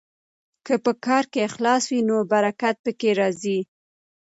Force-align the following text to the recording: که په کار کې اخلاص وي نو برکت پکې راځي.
که 0.65 0.73
په 0.83 0.91
کار 1.05 1.23
کې 1.31 1.39
اخلاص 1.49 1.83
وي 1.91 2.01
نو 2.09 2.17
برکت 2.31 2.75
پکې 2.83 3.11
راځي. 3.19 3.59